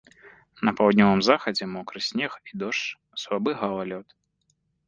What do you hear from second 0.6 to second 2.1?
На паўднёвым захадзе мокры